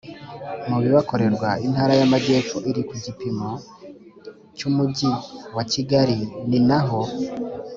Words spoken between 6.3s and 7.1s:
ni naho